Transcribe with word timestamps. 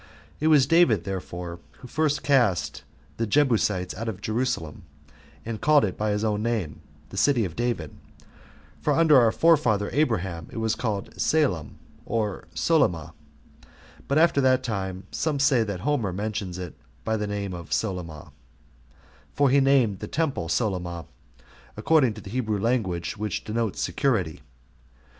It 0.39 0.47
was 0.47 0.65
David, 0.65 1.03
therefore, 1.03 1.59
who 1.73 1.87
first 1.87 2.23
cast 2.23 2.81
the 3.17 3.27
Jebusites 3.27 3.93
out 3.93 4.09
of 4.09 4.19
Jerusalem, 4.19 4.81
and 5.45 5.61
called 5.61 5.85
it 5.85 5.95
by 5.95 6.09
his 6.09 6.23
own 6.23 6.41
name, 6.41 6.81
The 7.09 7.17
City 7.17 7.45
of 7.45 7.55
David: 7.55 7.95
for 8.81 8.93
under 8.93 9.19
our 9.21 9.31
forefather 9.31 9.91
Abraham 9.93 10.47
it 10.49 10.57
was 10.57 10.73
called 10.73 11.13
[Salem, 11.21 11.77
or] 12.03 12.47
Solyma; 12.55 13.13
5 13.61 13.65
but 14.07 14.17
after 14.17 14.41
that 14.41 14.63
time, 14.63 15.03
some 15.11 15.37
say 15.37 15.61
that 15.63 15.81
Homer 15.81 16.11
mentions 16.11 16.57
it 16.57 16.73
by 17.03 17.15
that 17.15 17.27
name 17.27 17.53
of 17.53 17.69
Solyma, 17.71 18.31
[for 19.35 19.51
he 19.51 19.59
named 19.59 19.99
the 19.99 20.07
temple 20.07 20.47
Solyma, 20.49 21.05
according 21.77 22.15
to 22.15 22.21
the 22.21 22.31
Hebrew 22.31 22.59
language, 22.59 23.17
which 23.17 23.43
denotes 23.43 23.79
security. 23.79 24.41